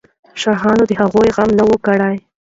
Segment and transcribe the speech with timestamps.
[0.41, 2.15] شاهانو د هغې غم نه وو کړی.